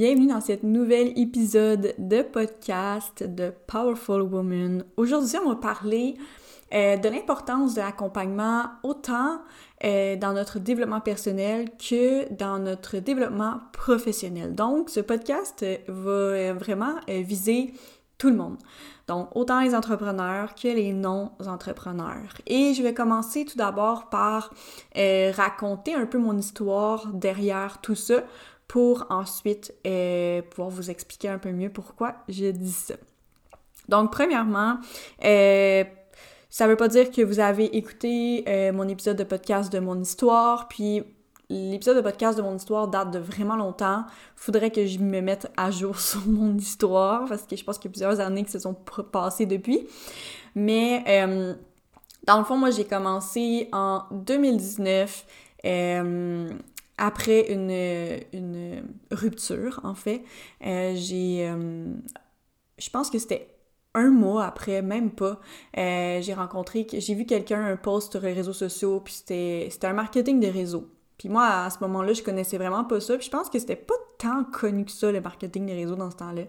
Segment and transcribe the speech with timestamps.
[0.00, 4.82] Bienvenue dans cet nouvel épisode de podcast de Powerful Woman.
[4.96, 6.14] Aujourd'hui, on va parler
[6.72, 9.42] euh, de l'importance de l'accompagnement autant
[9.84, 14.54] euh, dans notre développement personnel que dans notre développement professionnel.
[14.54, 17.74] Donc, ce podcast va euh, vraiment viser
[18.16, 18.56] tout le monde.
[19.06, 22.38] Donc, autant les entrepreneurs que les non-entrepreneurs.
[22.46, 24.54] Et je vais commencer tout d'abord par
[24.96, 28.22] raconter un peu mon histoire derrière tout ça
[28.70, 32.94] pour ensuite euh, pouvoir vous expliquer un peu mieux pourquoi je dis ça.
[33.88, 34.78] Donc, premièrement,
[35.24, 35.82] euh,
[36.50, 40.00] ça veut pas dire que vous avez écouté euh, mon épisode de podcast de mon
[40.00, 41.02] histoire, puis
[41.48, 44.04] l'épisode de podcast de mon histoire date de vraiment longtemps.
[44.36, 47.88] Faudrait que je me mette à jour sur mon histoire, parce que je pense qu'il
[47.88, 49.88] y a plusieurs années qui se sont passées depuis.
[50.54, 51.26] Mais,
[52.24, 55.26] dans le fond, moi, j'ai commencé en 2019
[57.00, 60.22] après une, rupture, en fait,
[60.64, 61.48] euh, j'ai...
[61.48, 61.94] Euh,
[62.78, 63.48] je pense que c'était
[63.94, 65.40] un mois après, même pas,
[65.78, 66.86] euh, j'ai rencontré...
[66.92, 70.88] J'ai vu quelqu'un, un post sur les réseaux sociaux, puis c'était un marketing de réseau.
[71.16, 73.76] Puis moi, à ce moment-là, je connaissais vraiment pas ça, puis je pense que c'était
[73.76, 76.42] pas tant connu que ça, le marketing de réseau, dans ce temps-là.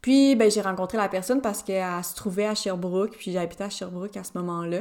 [0.00, 3.70] puis, ben, j'ai rencontré la personne parce qu'elle se trouvait à Sherbrooke, puis j'habitais à
[3.70, 4.80] Sherbrooke à ce moment-là.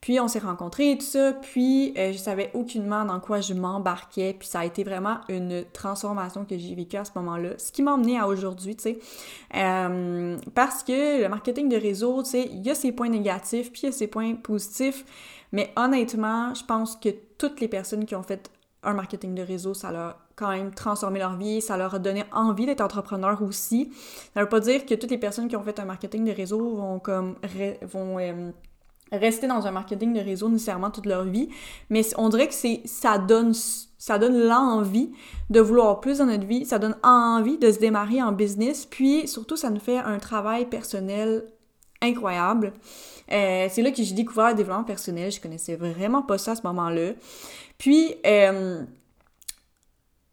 [0.00, 3.54] Puis on s'est rencontrés et tout ça, puis euh, je savais aucunement dans quoi je
[3.54, 7.72] m'embarquais, puis ça a été vraiment une transformation que j'ai vécue à ce moment-là, ce
[7.72, 8.98] qui m'a emmené à aujourd'hui, tu sais.
[9.56, 13.72] Euh, parce que le marketing de réseau, tu sais, il y a ses points négatifs,
[13.72, 15.04] puis il y a ses points positifs,
[15.52, 18.50] mais honnêtement, je pense que toutes les personnes qui ont fait
[18.82, 21.98] un marketing de réseau, ça leur a quand même transformé leur vie, ça leur a
[21.98, 23.90] donné envie d'être entrepreneur aussi.
[24.34, 26.76] Ça veut pas dire que toutes les personnes qui ont fait un marketing de réseau
[26.76, 27.34] vont comme
[27.82, 28.50] vont euh,
[29.12, 31.48] rester dans un marketing de réseau nécessairement toute leur vie,
[31.90, 33.54] mais on dirait que c'est ça donne
[33.98, 35.10] ça donne l'envie
[35.50, 39.26] de vouloir plus dans notre vie, ça donne envie de se démarrer en business, puis
[39.26, 41.44] surtout ça nous fait un travail personnel
[42.02, 42.72] incroyable.
[43.32, 46.54] Euh, c'est là que j'ai découvert le développement personnel, je connaissais vraiment pas ça à
[46.56, 47.12] ce moment-là.
[47.78, 48.82] Puis euh,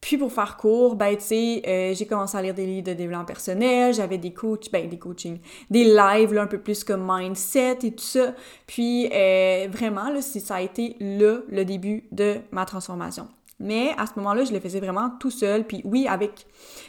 [0.03, 2.91] puis pour faire court, ben tu sais, euh, j'ai commencé à lire des livres de
[2.91, 7.09] développement personnel, j'avais des coachs, ben des coachings, des lives là, un peu plus comme
[7.09, 8.35] mindset et tout ça.
[8.67, 13.29] Puis euh, vraiment là, ça a été là le début de ma transformation.
[13.61, 15.65] Mais à ce moment-là, je le faisais vraiment tout seul.
[15.65, 16.43] Puis oui, avec, tu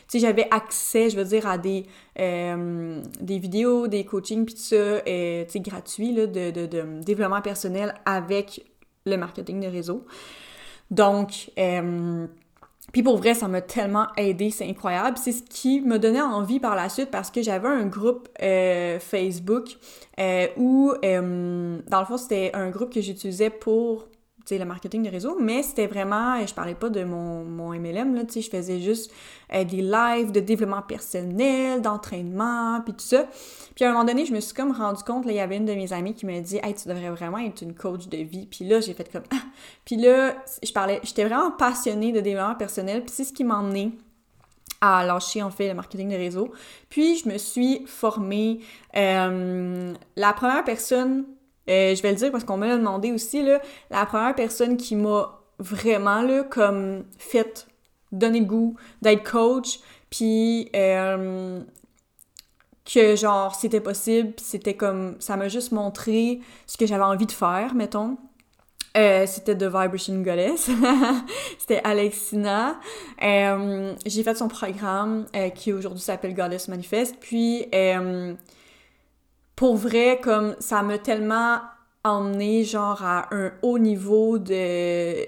[0.08, 1.86] sais, j'avais accès, je veux dire, à des,
[2.18, 7.00] euh, des vidéos, des coachings, puis tout ça, tu sais, gratuits là, de, de, de,
[7.04, 8.64] développement personnel avec
[9.06, 10.04] le marketing de réseau.
[10.90, 11.50] Donc,
[12.94, 15.18] puis pour vrai, ça m'a tellement aidé, c'est incroyable.
[15.18, 19.00] C'est ce qui me donnait envie par la suite parce que j'avais un groupe euh,
[19.00, 19.64] Facebook
[20.20, 24.06] euh, où, euh, dans le fond, c'était un groupe que j'utilisais pour
[24.50, 28.24] le marketing de réseau, mais c'était vraiment, je parlais pas de mon, mon MLM, là,
[28.24, 29.10] tu je faisais juste
[29.52, 33.26] euh, des lives de développement personnel, d'entraînement, puis tout ça.
[33.74, 35.64] Puis à un moment donné, je me suis comme rendu compte, il y avait une
[35.64, 38.46] de mes amies qui me dit «Hey, tu devrais vraiment être une coach de vie.»
[38.50, 39.42] Puis là, j'ai fait comme ah!
[39.84, 43.62] Puis là, je parlais, j'étais vraiment passionnée de développement personnel, puis c'est ce qui m'a
[44.80, 46.52] à lâcher en fait le marketing de réseau.
[46.90, 48.60] Puis je me suis formée.
[48.96, 51.24] Euh, la première personne
[51.68, 53.42] euh, je vais le dire parce qu'on m'a demandé aussi,
[53.90, 57.66] la première personne qui m'a vraiment, comme, fait
[58.12, 59.80] donner goût d'être coach,
[60.10, 61.60] puis euh,
[62.84, 67.32] que, genre, c'était possible, c'était comme, ça m'a juste montré ce que j'avais envie de
[67.32, 68.18] faire, mettons.
[68.96, 70.70] Euh, c'était The Vibration Goddess.
[71.58, 72.78] c'était Alexina.
[73.20, 75.26] j'ai fait son programme
[75.56, 77.16] qui aujourd'hui s'appelle Goddess Manifest.
[77.18, 77.66] Puis
[79.56, 81.60] pour vrai, comme ça m'a tellement
[82.04, 85.24] emmené genre à un haut niveau de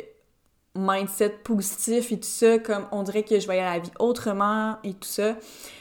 [0.75, 4.93] mindset positif et tout ça, comme on dirait que je voyais la vie autrement et
[4.93, 5.35] tout ça.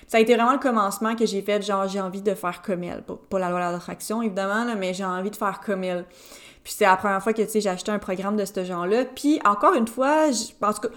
[0.08, 2.84] Ça a été vraiment le commencement que j'ai fait, genre j'ai envie de faire comme
[2.84, 3.04] elle.
[3.04, 6.06] Pas, la loi de l'attraction évidemment, mais j'ai envie de faire comme elle.
[6.64, 9.06] Puis c'est la première fois que, tu sais, j'ai acheté un programme de ce genre-là.
[9.06, 10.28] Puis encore une fois,
[10.60, 10.88] pense que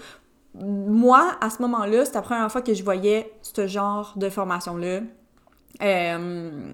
[0.55, 5.01] moi, à ce moment-là, c'était la première fois que je voyais ce genre de formation-là.
[5.81, 6.73] Euh,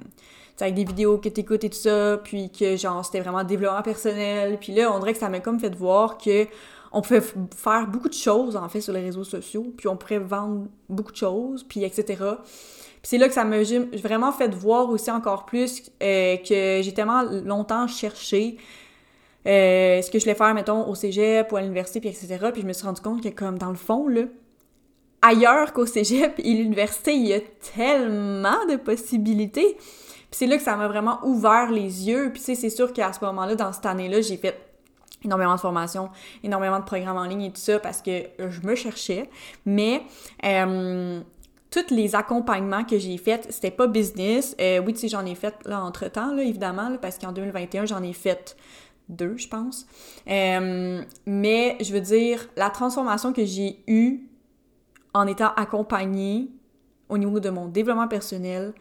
[0.60, 4.58] avec des vidéos que t'écoutes et tout ça, puis que genre c'était vraiment développement personnel,
[4.60, 6.48] puis là on dirait que ça m'a comme fait voir que
[6.92, 7.22] on pouvait
[7.56, 11.12] faire beaucoup de choses en fait sur les réseaux sociaux, puis on pourrait vendre beaucoup
[11.12, 12.04] de choses, puis etc.
[12.08, 13.58] Puis c'est là que ça m'a
[14.02, 18.58] vraiment fait voir aussi encore plus euh, que j'ai tellement longtemps cherché
[19.46, 22.50] euh, ce que je voulais faire, mettons, au cégep ou à l'université, puis etc.
[22.52, 24.22] Puis je me suis rendu compte que comme dans le fond, là,
[25.22, 27.42] ailleurs qu'au cégep et l'université, il y a
[27.76, 29.78] tellement de possibilités
[30.36, 32.30] c'est là que ça m'a vraiment ouvert les yeux.
[32.34, 34.60] Puis c'est sûr qu'à ce moment-là, dans cette année-là, j'ai fait
[35.24, 36.10] énormément de formations,
[36.44, 39.30] énormément de programmes en ligne et tout ça parce que je me cherchais.
[39.66, 40.04] Mais
[40.44, 41.22] euh,
[41.72, 44.58] tous les accompagnements que j'ai faits, c'était pas business.
[44.60, 48.04] Euh, oui, tu sais, j'en ai fait là entre-temps, là, évidemment, parce qu'en 2021, j'en
[48.04, 48.58] ai fait
[49.08, 49.88] deux, je pense.
[50.28, 54.28] Euh, mais je veux dire, la transformation que j'ai eue
[55.14, 56.50] en étant accompagnée
[57.08, 58.74] au niveau de mon développement personnel,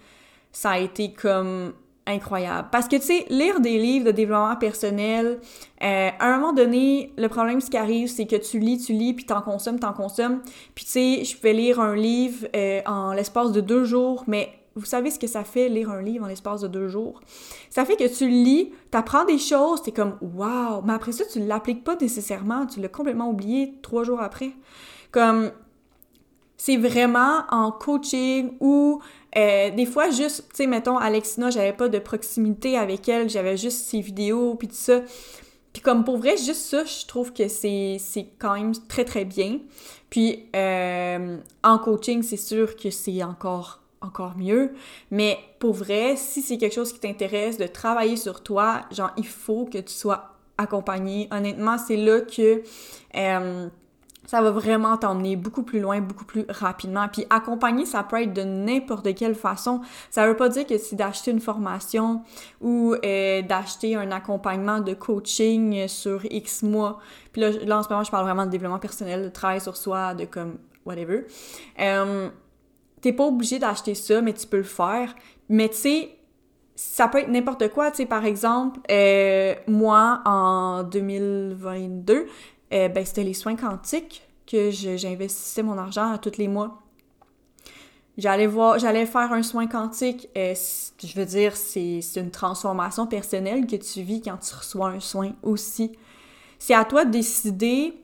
[0.55, 1.75] ça a été comme
[2.07, 2.69] incroyable.
[2.71, 5.41] Parce que, tu sais, lire des livres de développement personnel,
[5.83, 8.93] euh, à un moment donné, le problème, ce qui arrive, c'est que tu lis, tu
[8.93, 10.41] lis, puis t'en consommes, t'en consommes.
[10.75, 14.51] Puis, tu sais, je peux lire un livre euh, en l'espace de deux jours, mais
[14.77, 17.21] vous savez ce que ça fait, lire un livre en l'espace de deux jours?
[17.71, 21.41] Ça fait que tu lis, t'apprends des choses, t'es comme «wow», mais après ça, tu
[21.41, 24.51] l'appliques pas nécessairement, tu l'as complètement oublié trois jours après.
[25.11, 25.53] Comme,
[26.57, 29.01] c'est vraiment en coaching ou
[29.37, 33.57] euh, des fois, juste, tu sais, mettons, Alexina, j'avais pas de proximité avec elle, j'avais
[33.57, 35.01] juste ses vidéos, puis tout ça.
[35.73, 37.99] Puis comme pour vrai, juste ça, je trouve que c'est,
[38.39, 39.59] quand même très, très bien.
[40.09, 44.73] Puis euh, en coaching, c'est sûr que c'est encore encore mieux.
[45.11, 49.27] Mais pour vrai, si c'est quelque chose qui t'intéresse de travailler sur toi, genre, il
[49.27, 51.27] faut que tu sois accompagné.
[51.31, 52.63] Honnêtement, c'est là que
[53.17, 53.69] euh,
[54.27, 57.09] ça va vraiment t'emmener beaucoup plus loin, beaucoup plus rapidement.
[57.09, 59.81] Puis accompagner, ça peut être de n'importe quelle façon.
[60.11, 62.23] Ça veut pas dire que c'est d'acheter une formation
[62.61, 66.99] ou euh, d'acheter un accompagnement de coaching sur X mois.
[67.33, 69.77] Puis là, là, en ce moment, je parle vraiment de développement personnel, de travail sur
[69.77, 71.27] soi, de comme whatever.
[71.81, 72.31] Euh,
[73.05, 75.15] T'es pas obligé d'acheter ça, mais tu peux le faire.
[75.51, 76.17] Mais tu sais,
[76.75, 77.91] ça peut être n'importe quoi.
[77.91, 82.25] Tu sais, par exemple, euh, moi, en 2022,
[82.75, 86.83] euh, ben, c'était les soins quantiques que j'investissais mon argent à tous les mois.
[88.17, 90.29] J'allais voir, j'allais faire un soin quantique.
[90.37, 90.55] Euh,
[91.03, 95.33] je veux dire, c'est une transformation personnelle que tu vis quand tu reçois un soin
[95.43, 95.93] aussi.
[96.59, 97.95] C'est à toi de décider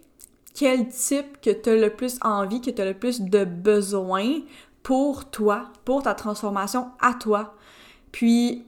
[0.55, 4.41] quel type que tu as le plus envie, que tu as le plus de besoin
[4.83, 7.55] pour toi, pour ta transformation à toi.
[8.11, 8.65] Puis,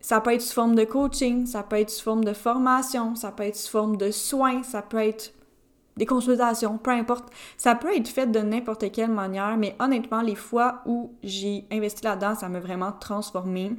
[0.00, 3.32] ça peut être sous forme de coaching, ça peut être sous forme de formation, ça
[3.32, 5.32] peut être sous forme de soins, ça peut être
[5.96, 7.32] des consultations, peu importe.
[7.56, 12.04] Ça peut être fait de n'importe quelle manière, mais honnêtement, les fois où j'ai investi
[12.04, 13.72] là-dedans, ça m'a vraiment transformé.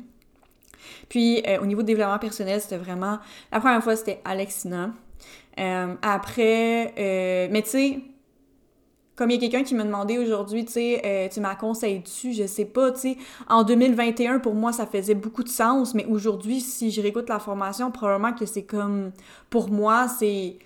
[1.09, 3.19] Puis euh, au niveau de développement personnel, c'était vraiment...
[3.51, 4.91] La première fois, c'était Alexina.
[5.59, 7.99] Euh, après, euh, mais tu sais,
[9.15, 12.45] comme il y a quelqu'un qui m'a demandé aujourd'hui, tu sais, tu m'as conseillé-tu, je
[12.45, 13.17] sais pas, tu sais,
[13.49, 17.39] en 2021, pour moi, ça faisait beaucoup de sens, mais aujourd'hui, si je réécoute la
[17.39, 19.11] formation, probablement que c'est comme,
[19.49, 20.59] pour moi, c'est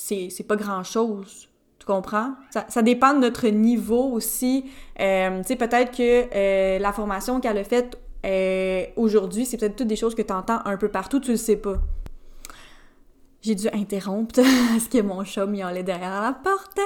[0.00, 1.48] c'est pas grand-chose.
[1.78, 2.34] Tu comprends?
[2.50, 4.70] Ça, dépend de notre niveau aussi.
[5.00, 9.76] Euh, tu sais, peut-être que euh, la formation qu'elle a faite euh, aujourd'hui, c'est peut-être
[9.76, 11.76] toutes des choses que tu entends un peu partout, tu le sais pas.
[13.42, 14.34] J'ai dû interrompre
[14.70, 16.78] parce que mon chat allait derrière la porte.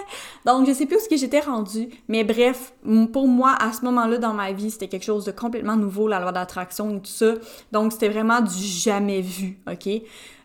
[0.46, 1.88] Donc, je sais plus où ce que j'étais rendue.
[2.06, 2.72] Mais bref,
[3.12, 6.20] pour moi, à ce moment-là dans ma vie, c'était quelque chose de complètement nouveau, la
[6.20, 7.34] loi d'attraction et tout ça.
[7.72, 9.88] Donc, c'était vraiment du jamais vu, OK?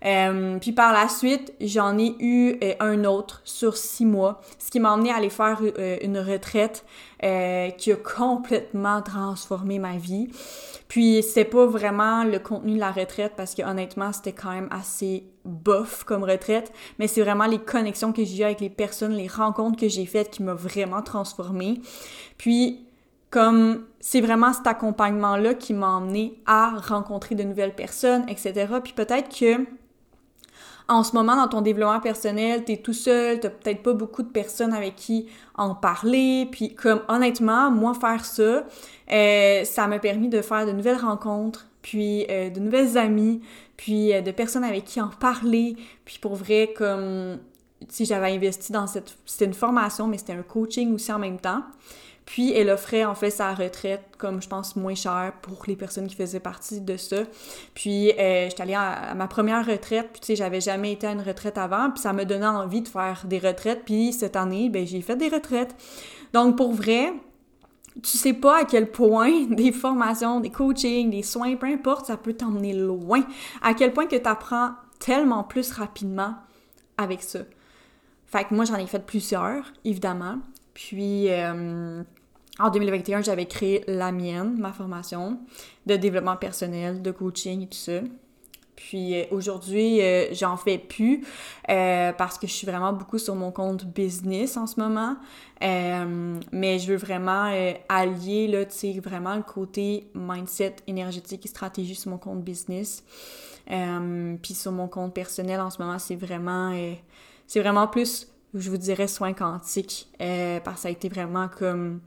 [0.06, 4.72] Euh, puis par la suite, j'en ai eu euh, un autre sur six mois, ce
[4.72, 6.86] qui m'a emmené à aller faire euh, une retraite
[7.78, 10.30] qui a complètement transformé ma vie.
[10.88, 14.70] Puis c'est pas vraiment le contenu de la retraite parce que honnêtement, c'était quand même
[14.72, 19.14] assez bof comme retraite, mais c'est vraiment les connexions que j'ai eues avec les personnes,
[19.14, 21.82] les rencontres que j'ai faites qui m'ont vraiment transformée.
[22.38, 22.86] Puis
[23.30, 28.68] comme c'est vraiment cet accompagnement-là qui m'a emmené à rencontrer de nouvelles personnes, etc.
[28.84, 29.66] Puis peut-être que
[30.90, 34.28] en ce moment, dans ton développement personnel, t'es tout seul, t'as peut-être pas beaucoup de
[34.28, 38.64] personnes avec qui en parler, puis comme honnêtement, moi faire ça,
[39.12, 43.42] euh, ça m'a permis de faire de nouvelles rencontres, puis euh, de nouvelles amies,
[43.78, 47.40] puis euh, de personnes avec qui en parler, puis pour vrai, comme
[47.88, 49.16] si j'avais investi dans cette...
[49.26, 51.64] C'était une formation, mais c'était un coaching aussi en même temps.
[52.30, 56.06] Puis elle offrait en fait sa retraite comme je pense moins cher pour les personnes
[56.06, 57.24] qui faisaient partie de ça.
[57.74, 61.12] Puis euh, j'étais allée à, ma première retraite, puis tu sais j'avais jamais été à
[61.12, 63.82] une retraite avant, puis ça me donnait envie de faire des retraites.
[63.84, 65.76] Puis cette année, ben j'ai fait des retraites.
[66.32, 67.14] Donc pour vrai,
[68.04, 72.18] tu sais pas à quel point des formations, des coachings, des soins, peu importe, ça
[72.18, 73.24] peut t'emmener loin.
[73.62, 76.36] À quel point que tu apprends tellement plus rapidement
[76.98, 77.40] avec ça.
[78.26, 80.40] Fait que moi, j'en ai fait plusieurs, évidemment.
[80.74, 82.04] Puis, euh,
[82.60, 85.40] en 2021, j'avais créé la mienne, ma formation
[85.86, 88.02] de développement personnel, de coaching et tout ça.
[88.90, 91.24] Puis euh, aujourd'hui, euh, j'en fais plus
[91.70, 95.16] euh, parce que je suis vraiment beaucoup sur mon compte business en ce moment.
[95.62, 97.54] mais je veux vraiment
[97.88, 98.66] allier, là,
[99.00, 103.04] vraiment le côté mindset, énergétique et stratégie sur mon compte business.
[103.68, 106.74] puis sur mon compte personnel en ce moment, c'est vraiment,
[107.46, 110.08] c'est vraiment plus, je vous dirais, soin quantique.
[110.18, 112.02] parce que ça a été vraiment comme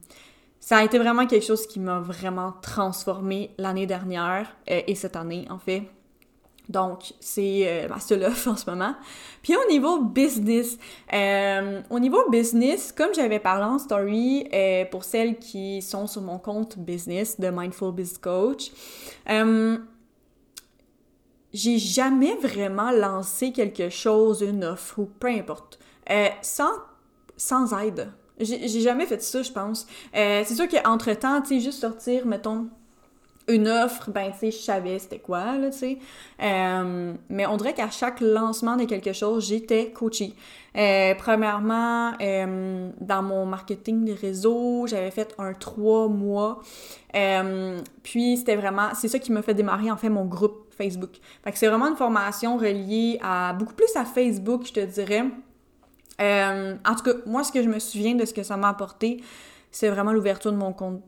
[0.58, 5.46] ça a été vraiment quelque chose qui m'a vraiment transformé l'année dernière et cette année
[5.48, 5.84] en fait.
[6.68, 8.94] Donc, c'est euh, ma seule offre en ce moment.
[9.42, 10.78] Puis au niveau business,
[11.12, 16.22] euh, au niveau business, comme j'avais parlé en story, euh, pour celles qui sont sur
[16.22, 18.70] mon compte business de Mindful Biz Coach,
[21.54, 25.78] j'ai jamais vraiment lancé quelque chose, une offre ou peu importe,
[26.40, 26.72] sans,
[27.36, 28.10] sans aide.
[28.40, 29.86] J'ai jamais fait ça, je pense.
[30.14, 32.68] c'est sûr qu'entre-temps, tu sais, juste sortir, mettons,
[33.48, 35.98] une offre, ben, tu sais, je savais c'était quoi, là, tu sais.
[36.42, 40.34] Euh, mais on dirait qu'à chaque lancement de quelque chose, j'étais coachée.
[40.76, 46.60] Euh, premièrement, euh, dans mon marketing de réseau, j'avais fait un trois mois.
[48.02, 51.16] puis, c'était vraiment, c'est ça qui m'a fait démarrer, en fait, mon groupe Facebook.
[51.44, 55.24] Fait que c'est vraiment une formation reliée à, beaucoup plus à Facebook, je te dirais.
[56.20, 59.20] en tout cas, moi, ce que je me souviens de ce que ça m'a apporté,
[59.72, 61.02] c'est vraiment l'ouverture de mon compte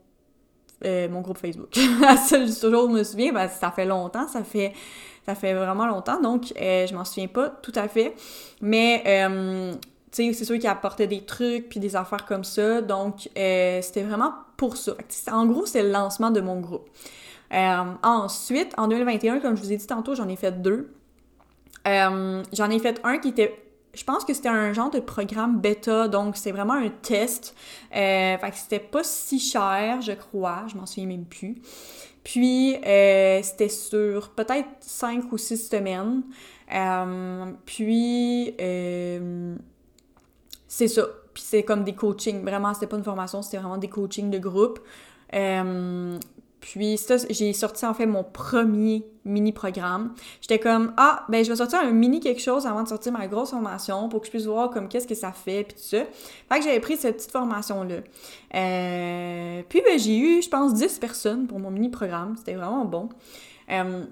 [0.85, 1.75] euh, mon groupe Facebook.
[2.27, 4.73] ça, toujours me souviens, ben, ça fait longtemps, ça fait,
[5.25, 8.15] ça fait vraiment longtemps, donc euh, je m'en souviens pas tout à fait.
[8.61, 9.75] Mais, euh,
[10.13, 14.03] tu sais, c'est sûr qu'il apportait des trucs, puis des affaires comme ça, donc c'était
[14.03, 14.93] vraiment pour ça.
[15.33, 16.89] En gros, c'est le lancement de mon groupe.
[17.51, 20.93] ensuite, en 2021, comme je vous ai dit tantôt, j'en ai fait deux.
[21.85, 23.64] j'en ai fait un qui était
[23.95, 27.55] je pense que c'était un genre de programme bêta, donc c'est vraiment un test.
[27.95, 31.57] Euh, fait que c'était pas si cher, je crois, je m'en souviens même plus.
[32.23, 36.23] Puis euh, c'était sur peut-être 5 ou 6 semaines.
[36.75, 38.55] Euh, puis
[40.67, 41.07] c'est ça.
[41.33, 42.43] Puis c'est comme des coachings.
[42.43, 44.81] Vraiment, c'était pas une formation, c'était vraiment des coachings de groupe.
[46.65, 50.15] Puis ça, j'ai sorti en fait mon premier mini-programme.
[50.41, 53.27] J'étais comme, ah, ben je vais sortir un mini quelque chose avant de sortir ma
[53.27, 56.05] grosse formation pour que je puisse voir comme qu'est-ce que ça fait, puis tout ça.
[56.49, 57.97] Fait que j'avais pris cette petite formation-là.
[58.55, 62.35] Euh, puis ben j'ai eu, je pense, 10 personnes pour mon mini-programme.
[62.39, 63.11] C'était vraiment bon.
[63.71, 64.07] Euh,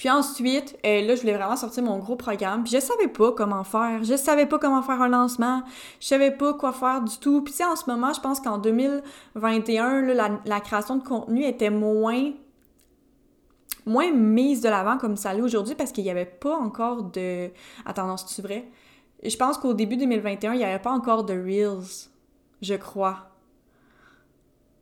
[0.00, 2.62] puis ensuite, euh, là, je voulais vraiment sortir mon gros programme.
[2.62, 4.02] Puis je savais pas comment faire.
[4.02, 5.62] Je savais pas comment faire un lancement.
[6.00, 7.42] Je savais pas quoi faire du tout.
[7.42, 10.00] Puis tu sais, en ce moment, je pense qu'en 2021,
[10.46, 12.32] la, création de contenu était moins
[13.84, 17.50] moins mise de l'avant comme ça l'est aujourd'hui parce qu'il n'y avait pas encore de...
[17.84, 18.70] Attends, non, c'est vrai?
[19.22, 22.08] Je pense qu'au début 2021, il n'y avait pas encore de Reels,
[22.62, 23.29] je crois.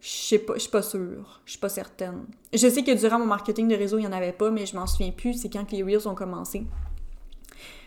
[0.01, 1.41] Je sais pas, je suis pas sûre.
[1.45, 2.27] Je suis pas certaine.
[2.53, 4.77] Je sais que durant mon marketing de réseau, il n'y en avait pas, mais je
[4.77, 5.35] m'en souviens plus.
[5.35, 6.65] C'est quand les Reels ont commencé.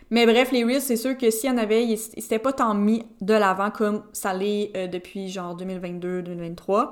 [0.10, 2.74] Mais bref, les Reels, c'est sûr que s'il y en avait, ils s'étaient pas tant
[2.74, 6.90] mis de l'avant comme ça l'est euh, depuis genre 2022-2023.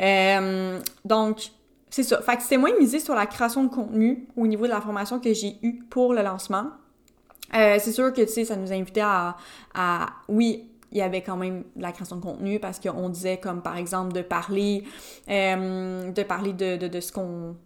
[0.00, 1.50] Euh, donc,
[1.90, 2.20] c'est ça.
[2.22, 5.20] Fait que c'était moins misé sur la création de contenu au niveau de la formation
[5.20, 6.70] que j'ai eue pour le lancement.
[7.54, 9.36] Euh, c'est sûr que, tu sais, ça nous invitait à,
[9.74, 13.38] à, oui, il y avait quand même de la création de contenu parce qu'on disait
[13.38, 14.84] comme par exemple de parler
[15.28, 17.56] euh, de parler de, de, de ce qu'on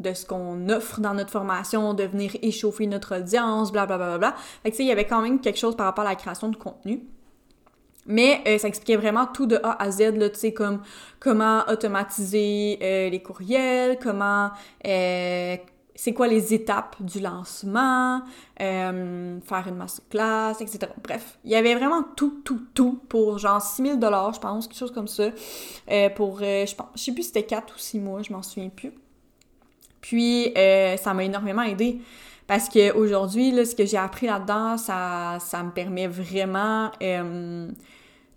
[0.00, 4.16] de ce qu'on offre dans notre formation, de venir échauffer notre audience, bla bla bla
[4.18, 4.34] bla.
[4.62, 6.14] Fait que tu sais, il y avait quand même quelque chose par rapport à la
[6.14, 7.02] création de contenu.
[8.06, 10.82] Mais euh, ça expliquait vraiment tout de A à Z, tu sais, comme
[11.20, 14.50] comment automatiser euh, les courriels, comment
[15.98, 18.22] c'est quoi les étapes du lancement,
[18.60, 20.92] euh, faire une masterclass, etc.
[21.02, 24.78] Bref, il y avait vraiment tout, tout, tout pour genre 6000 dollars, je pense, quelque
[24.78, 25.30] chose comme ça.
[25.90, 28.32] Euh, pour, euh, je pense, je sais plus si c'était 4 ou 6 mois, je
[28.32, 28.92] m'en souviens plus.
[30.00, 32.00] Puis, ça m'a énormément aidé.
[32.46, 36.92] Parce qu'aujourd'hui, ce que j'ai appris là-dedans, ça, ça me permet vraiment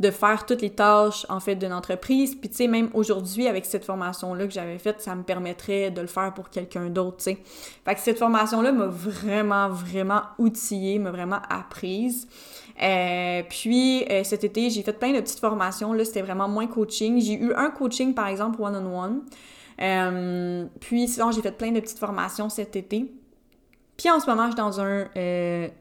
[0.02, 2.36] de faire toutes les tâches en fait d'une entreprise.
[2.36, 6.02] Puis tu sais, même aujourd'hui, avec cette formation-là que j'avais faite, ça me permettrait de
[6.02, 7.38] le faire pour quelqu'un d'autre, tu sais.
[7.86, 12.28] Fait que cette formation-là m'a vraiment, vraiment outillée, m'a vraiment apprise.
[12.82, 15.94] Euh, puis euh, cet été, j'ai fait plein de petites formations.
[15.94, 17.22] Là, c'était vraiment moins coaching.
[17.22, 19.22] J'ai eu un coaching, par exemple, one-on-one.
[19.82, 23.14] Euh, puis sinon, j'ai fait plein de petites formations cet été.
[23.98, 25.08] Puis en ce moment, je suis dans un,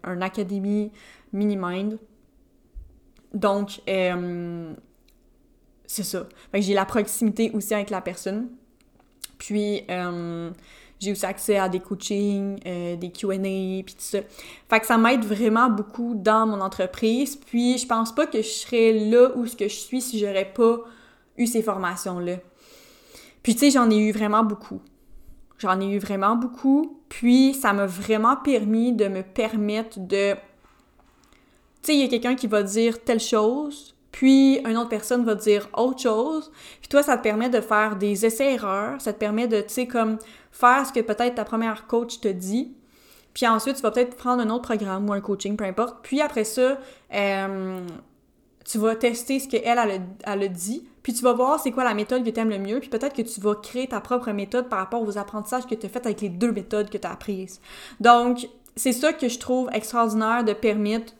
[0.05, 0.93] un académie
[1.33, 1.99] mini-mind
[3.33, 4.73] donc, euh,
[5.87, 6.27] c'est ça.
[6.55, 8.49] J'ai la proximité aussi avec la personne.
[9.39, 10.51] Puis, euh,
[11.01, 14.19] j'ai aussi accès à des coachings, euh, des Q&A, puis tout ça.
[14.69, 17.37] Fait que ça m'aide vraiment beaucoup dans mon entreprise.
[17.37, 20.53] Puis, je pense pas que je serais là où ce que je suis si j'aurais
[20.53, 20.81] pas
[21.39, 22.37] eu ces formations-là.
[23.43, 24.83] Puis, tu sais, j'en ai eu vraiment beaucoup.
[25.59, 27.01] J'en ai eu vraiment beaucoup.
[27.09, 30.35] Puis, ça m'a vraiment permis de me permettre de...
[31.83, 35.25] Tu sais, il y a quelqu'un qui va dire telle chose, puis une autre personne
[35.25, 36.51] va dire autre chose.
[36.81, 39.01] Puis toi, ça te permet de faire des essais-erreurs.
[39.01, 40.19] Ça te permet de, tu sais, comme
[40.51, 42.75] faire ce que peut-être ta première coach te dit.
[43.35, 45.99] Puis ensuite, tu vas peut-être prendre un autre programme ou un coaching, peu importe.
[46.03, 46.79] Puis après ça,
[47.15, 47.81] euh,
[48.65, 49.79] tu vas tester ce qu'elle,
[50.25, 50.87] elle, a dit.
[51.03, 52.81] Puis tu vas voir c'est quoi la méthode que tu aimes le mieux.
[52.81, 55.87] Puis peut-être que tu vas créer ta propre méthode par rapport aux apprentissages que tu
[55.87, 57.61] as fait avec les deux méthodes que tu as apprises.
[58.01, 61.12] Donc, c'est ça que je trouve extraordinaire de permettre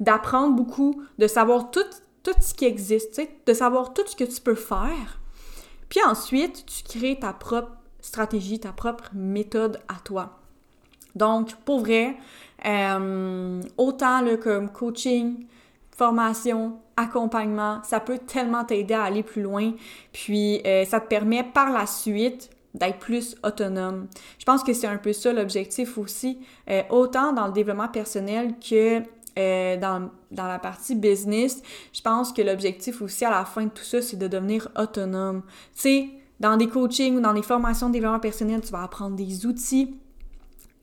[0.00, 1.80] d'apprendre beaucoup, de savoir tout,
[2.22, 5.20] tout ce qui existe, de savoir tout ce que tu peux faire.
[5.88, 10.38] Puis ensuite, tu crées ta propre stratégie, ta propre méthode à toi.
[11.14, 12.16] Donc, pour vrai,
[12.64, 15.46] euh, autant là, comme coaching,
[15.90, 19.72] formation, accompagnement, ça peut tellement t'aider à aller plus loin.
[20.12, 24.08] Puis, euh, ça te permet par la suite d'être plus autonome.
[24.38, 28.54] Je pense que c'est un peu ça l'objectif aussi, euh, autant dans le développement personnel
[28.58, 29.02] que
[29.76, 31.62] dans, dans, la partie business.
[31.94, 35.42] Je pense que l'objectif aussi à la fin de tout ça, c'est de devenir autonome.
[35.74, 36.08] Tu sais,
[36.40, 39.94] dans des coachings ou dans des formations de développement personnel, tu vas apprendre des outils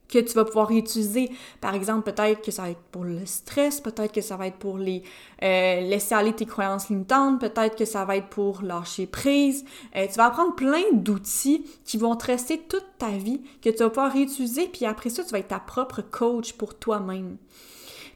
[0.08, 1.30] que tu vas pouvoir utiliser.
[1.60, 4.56] Par exemple, peut-être que ça va être pour le stress, peut-être que ça va être
[4.56, 5.02] pour les
[5.42, 9.64] euh, laisser aller tes croyances limitantes, peut-être que ça va être pour lâcher prise.
[9.96, 13.78] Euh, tu vas apprendre plein d'outils qui vont te rester toute ta vie, que tu
[13.78, 17.36] vas pouvoir réutiliser, puis après ça, tu vas être ta propre coach pour toi-même.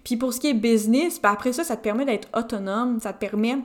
[0.04, 3.12] Puis pour ce qui est business, ben après ça, ça te permet d'être autonome, ça
[3.12, 3.58] te permet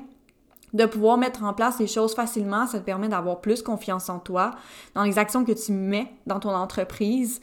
[0.74, 4.20] de pouvoir mettre en place les choses facilement, ça te permet d'avoir plus confiance en
[4.20, 4.52] toi,
[4.96, 7.40] dans les actions que tu mets dans ton entreprise.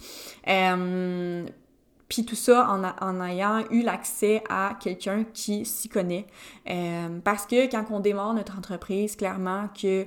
[0.46, 1.46] Euh,
[2.08, 6.26] puis tout ça en, en ayant eu l'accès à quelqu'un qui s'y connaît.
[6.68, 10.06] Euh, parce que quand on démarre notre entreprise, clairement que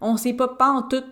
[0.00, 1.04] on sait pas, pas en tout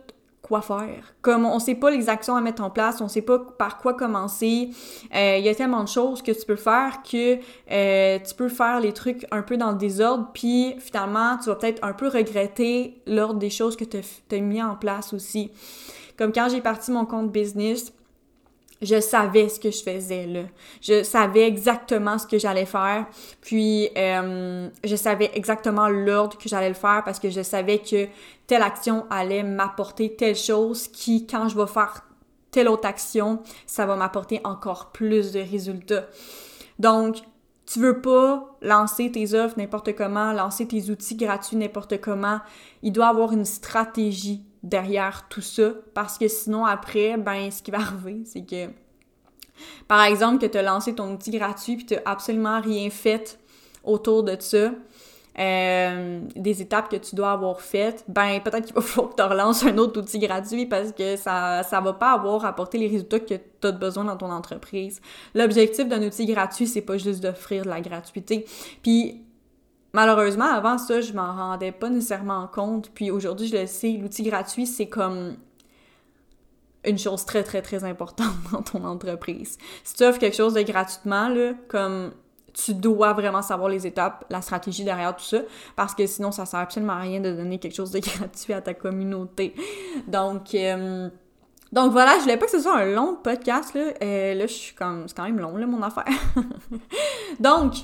[0.49, 1.15] quoi faire.
[1.23, 3.95] Comme on sait pas les actions à mettre en place, on sait pas par quoi
[3.95, 4.71] commencer.
[5.15, 7.39] Euh, il y a tellement de choses que tu peux faire que
[7.71, 11.57] euh, tu peux faire les trucs un peu dans le désordre, puis finalement, tu vas
[11.57, 15.51] peut-être un peu regretter l'ordre des choses que tu as mis en place aussi.
[16.17, 17.93] Comme quand j'ai parti mon compte business,
[18.81, 20.43] je savais ce que je faisais là.
[20.81, 23.07] Je savais exactement ce que j'allais faire.
[23.41, 28.07] Puis euh, je savais exactement l'ordre que j'allais le faire parce que je savais que
[28.47, 32.05] telle action allait m'apporter telle chose qui, quand je vais faire
[32.51, 36.07] telle autre action, ça va m'apporter encore plus de résultats.
[36.79, 37.17] Donc,
[37.67, 42.41] tu veux pas lancer tes offres n'importe comment, lancer tes outils gratuits n'importe comment.
[42.83, 47.71] Il doit avoir une stratégie derrière tout ça parce que sinon après ben ce qui
[47.71, 48.69] va arriver c'est que
[49.87, 53.39] par exemple que tu as lancé ton outil gratuit puis tu absolument rien fait
[53.85, 54.71] autour de ça
[55.39, 59.23] euh, des étapes que tu dois avoir faites, ben peut-être qu'il va falloir que tu
[59.23, 63.21] relances un autre outil gratuit parce que ça ça va pas avoir apporté les résultats
[63.21, 65.01] que tu as besoin dans ton entreprise.
[65.37, 68.47] L'objectif d'un outil gratuit, c'est pas juste d'offrir de la gratuité.
[68.83, 69.23] Puis
[69.99, 72.89] Malheureusement, avant ça, je m'en rendais pas nécessairement compte.
[72.95, 75.35] Puis aujourd'hui, je le sais, l'outil gratuit, c'est comme
[76.85, 79.59] une chose très, très, très importante dans ton entreprise.
[79.83, 82.13] Si tu offres quelque chose de gratuitement, là, comme
[82.53, 85.39] tu dois vraiment savoir les étapes, la stratégie derrière tout ça,
[85.75, 88.61] parce que sinon, ça sert absolument à rien de donner quelque chose de gratuit à
[88.61, 89.53] ta communauté.
[90.07, 91.11] Donc, euh,
[91.73, 93.95] donc voilà, je voulais pas que ce soit un long podcast, là.
[94.01, 95.09] Euh, là, je suis comme...
[95.09, 96.05] C'est quand même long, là, mon affaire.
[97.41, 97.75] Donc,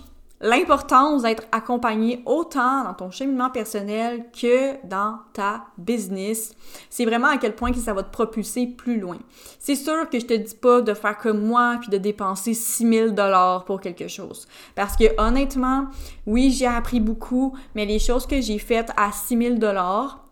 [0.40, 6.54] l'importance d'être accompagné autant dans ton cheminement personnel que dans ta business.
[6.90, 9.18] C'est vraiment à quel point que ça va te propulser plus loin.
[9.58, 13.14] C'est sûr que je te dis pas de faire comme moi puis de dépenser 6000
[13.14, 14.46] dollars pour quelque chose.
[14.74, 15.86] Parce que honnêtement,
[16.26, 20.26] oui, j'ai appris beaucoup, mais les choses que j'ai faites à 6000 dollars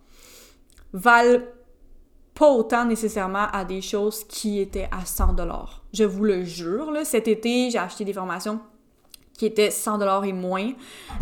[0.92, 1.40] valent
[2.34, 5.82] pas autant nécessairement à des choses qui étaient à 100 dollars.
[5.92, 8.60] Je vous le jure, cet été, j'ai acheté des formations
[9.42, 10.70] qui était 100 dollars et moins.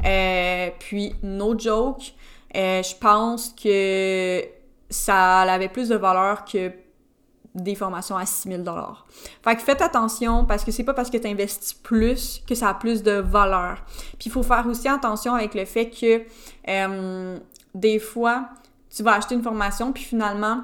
[0.04, 2.12] Euh, puis, no joke,
[2.54, 4.44] euh, je pense que
[4.90, 6.70] ça avait plus de valeur que
[7.54, 9.06] des formations à 6000 dollars.
[9.42, 12.68] Fait que faites attention parce que c'est pas parce que tu investis plus que ça
[12.68, 13.78] a plus de valeur.
[14.18, 16.22] Puis il faut faire aussi attention avec le fait que
[16.68, 17.38] euh,
[17.74, 18.50] des fois
[18.94, 20.62] tu vas acheter une formation puis finalement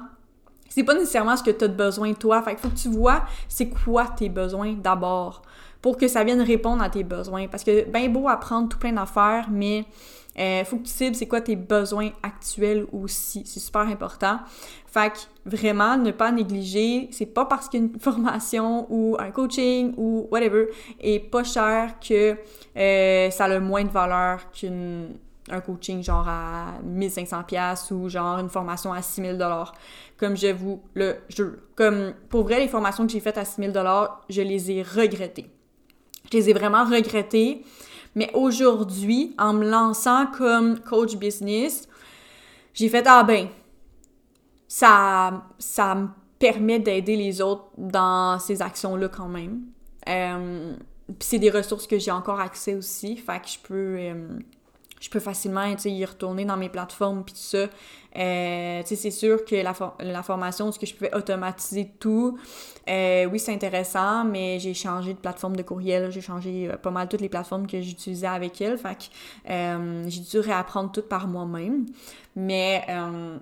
[0.69, 2.43] c'est pas nécessairement ce que tu as besoin toi.
[2.43, 5.41] Fait qu'il faut que tu vois c'est quoi tes besoins d'abord
[5.81, 7.47] pour que ça vienne répondre à tes besoins.
[7.47, 9.85] Parce que ben beau apprendre tout plein d'affaires, mais
[10.35, 13.43] il euh, faut que tu cibles c'est quoi tes besoins actuels aussi.
[13.45, 14.39] C'est super important.
[14.85, 20.27] Fait que vraiment, ne pas négliger, c'est pas parce qu'une formation ou un coaching ou
[20.31, 20.67] whatever
[20.99, 22.35] est pas cher que
[22.77, 25.15] euh, ça a moins de valeur qu'une
[25.49, 29.71] un coaching genre à 1500$ ou genre une formation à 6000$.
[30.17, 31.15] Comme je vous le.
[31.75, 35.49] Comme pour vrai, les formations que j'ai faites à 6000$, je les ai regrettées.
[36.31, 37.63] Je les ai vraiment regrettées.
[38.15, 41.87] Mais aujourd'hui, en me lançant comme coach business,
[42.73, 43.47] j'ai fait ah ben
[44.67, 46.07] ça ça me
[46.39, 49.61] permet d'aider les autres dans ces actions là quand même.
[50.09, 50.75] Euh,
[51.19, 54.39] c'est des ressources que j'ai encore accès aussi, fait que je peux euh,
[54.99, 57.67] je peux facilement y retourner dans mes plateformes puis tout ça.
[58.17, 62.37] Euh, c'est sûr que la, la formation, ce que je pouvais automatiser tout,
[62.89, 66.91] euh, oui, c'est intéressant, mais j'ai changé de plateforme de courriel, j'ai changé euh, pas
[66.91, 68.97] mal toutes les plateformes que j'utilisais avec elle, fait
[69.45, 71.85] que j'ai dû réapprendre tout par moi-même.
[72.35, 72.85] Mais,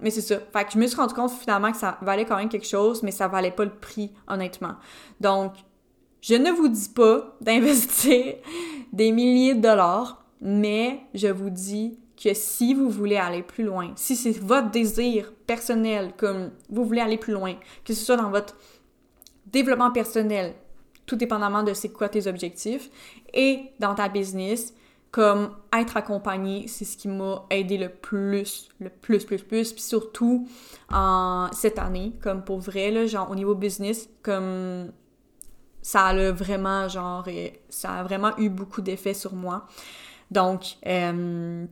[0.02, 0.38] mais c'est ça.
[0.54, 3.04] Fait que je me suis rendu compte finalement que ça valait quand même quelque chose,
[3.04, 4.76] mais ça valait pas le prix, honnêtement.
[5.20, 5.54] Donc,
[6.22, 8.36] je ne vous dis pas d'investir
[8.94, 13.92] des milliers de dollars mais je vous dis que si vous voulez aller plus loin,
[13.96, 18.32] si c'est votre désir personnel, comme vous voulez aller plus loin, que ce soit dans
[18.32, 18.58] votre
[19.46, 20.56] développement personnel,
[21.06, 22.90] tout dépendamment de c'est quoi tes objectifs,
[23.32, 24.74] et dans ta business,
[25.12, 29.84] comme être accompagné, c'est ce qui m'a aidé le plus, le plus, plus, plus, puis
[29.84, 30.48] surtout
[30.92, 34.92] en cette année, comme pour vrai, là, genre au niveau business, comme
[35.84, 37.28] ça a vraiment, genre,
[37.70, 39.68] ça a vraiment eu beaucoup d'effets sur moi.
[40.32, 41.68] Donc, euh,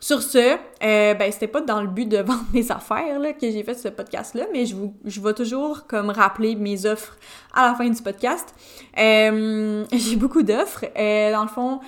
[0.00, 3.50] sur ce, euh, ben, c'était pas dans le but de vendre mes affaires là, que
[3.50, 7.16] j'ai fait ce podcast-là, mais je, vous, je vais toujours comme rappeler mes offres
[7.54, 8.54] à la fin du podcast.
[8.98, 10.84] Euh, j'ai beaucoup d'offres.
[10.96, 11.80] Euh, dans le fond,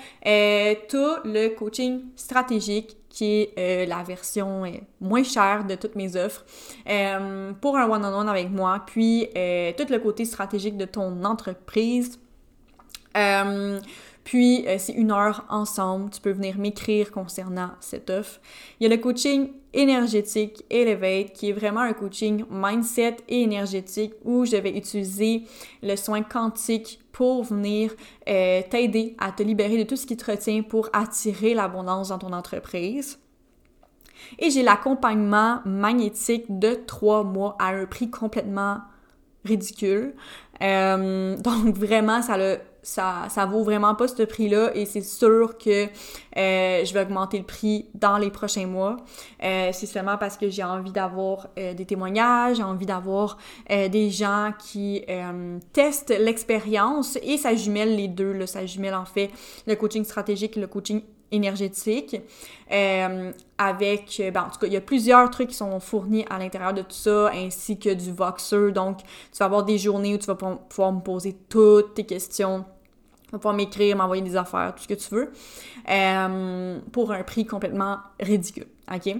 [0.89, 4.63] tout le coaching stratégique qui est la version
[5.01, 6.45] moins chère de toutes mes offres,
[7.61, 12.19] pour un one-on-one avec moi, puis tout le côté stratégique de ton entreprise.
[14.27, 16.09] Puis, euh, c'est une heure ensemble.
[16.09, 18.41] Tu peux venir m'écrire concernant cette offre.
[18.77, 24.11] Il y a le coaching énergétique Elevate, qui est vraiment un coaching mindset et énergétique
[24.25, 25.43] où je vais utiliser
[25.81, 27.91] le soin quantique pour venir
[28.27, 32.19] euh, t'aider à te libérer de tout ce qui te retient pour attirer l'abondance dans
[32.19, 33.19] ton entreprise.
[34.39, 38.79] Et j'ai l'accompagnement magnétique de trois mois à un prix complètement
[39.45, 40.15] ridicule.
[40.61, 45.57] Euh, donc vraiment, ça le ça, ça vaut vraiment pas ce prix-là et c'est sûr
[45.57, 45.87] que
[46.37, 48.95] euh, je vais augmenter le prix dans les prochains mois.
[49.43, 53.37] Euh, c'est seulement parce que j'ai envie d'avoir euh, des témoignages, j'ai envie d'avoir
[53.69, 55.03] des gens qui
[55.73, 59.31] testent l'expérience et ça jumelle les deux, ça jumelle en fait
[59.65, 62.15] le coaching stratégique et le coaching énergétique
[62.69, 66.73] avec ben, en tout cas il y a plusieurs trucs qui sont fournis à l'intérieur
[66.73, 70.27] de tout ça ainsi que du Voxer donc tu vas avoir des journées où tu
[70.27, 72.63] vas pouvoir me poser toutes tes questions
[73.27, 75.31] tu vas pouvoir m'écrire, m'envoyer des affaires, tout ce que tu veux,
[75.89, 78.67] euh, pour un prix complètement ridicule.
[78.89, 79.15] OK?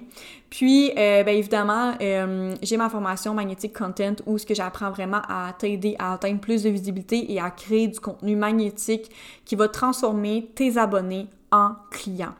[0.49, 5.21] Puis, euh, ben évidemment, euh, j'ai ma formation Magnetic Content où ce que j'apprends vraiment
[5.27, 9.11] à t'aider à atteindre plus de visibilité et à créer du contenu magnétique
[9.43, 12.33] qui va transformer tes abonnés en clients.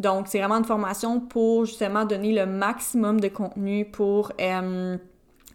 [0.00, 4.32] Donc, c'est vraiment une formation pour justement donner le maximum de contenu pour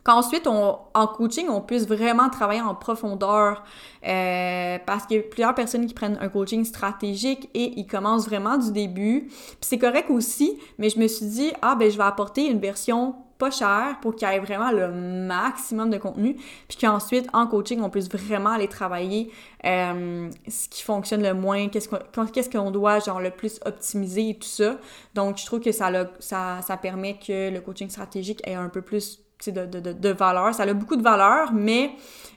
[0.08, 3.64] qu'ensuite, en coaching, on puisse vraiment travailler en profondeur
[4.06, 8.26] euh, parce qu'il y a plusieurs personnes qui prennent un coaching stratégique et ils commencent
[8.26, 9.28] vraiment du début.
[9.28, 12.60] Puis c'est correct aussi, mais je me suis dit, ah ben je vais apporter une
[12.60, 17.46] version pas chère pour qu'il y ait vraiment le maximum de contenu, puis qu'ensuite, en
[17.46, 19.30] coaching, on puisse vraiment aller travailler
[19.66, 24.48] euh, ce qui fonctionne le moins, qu'est-ce qu'on doit, genre, le plus optimiser et tout
[24.48, 24.78] ça.
[25.14, 28.82] Donc, je trouve que ça, ça, ça permet que le coaching stratégique ait un peu
[28.82, 30.54] plus de, de, de, valeur.
[30.54, 31.92] Ça a beaucoup de valeur, mais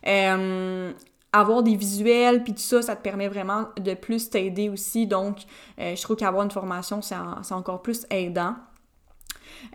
[0.07, 0.93] euh,
[1.33, 5.07] avoir des visuels puis tout ça, ça te permet vraiment de plus t'aider aussi.
[5.07, 5.39] Donc,
[5.79, 7.15] euh, je trouve qu'avoir une formation, c'est
[7.55, 8.55] encore plus aidant.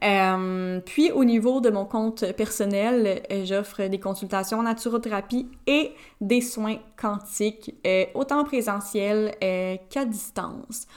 [0.03, 6.41] Euh, puis au niveau de mon compte personnel, j'offre des consultations en naturothérapie et des
[6.41, 7.75] soins quantiques,
[8.15, 9.35] autant présentiels
[9.89, 10.87] qu'à distance.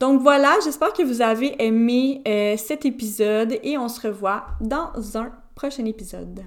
[0.00, 2.22] Donc voilà, j'espère que vous avez aimé
[2.56, 6.40] cet épisode et on se revoit dans un prochain épisode.